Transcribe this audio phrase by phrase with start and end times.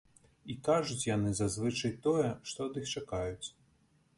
[0.53, 3.47] І кажуць яны зазвычай тое, што ад іх чакаюць.